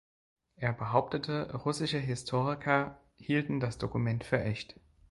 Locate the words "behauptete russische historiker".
0.73-2.99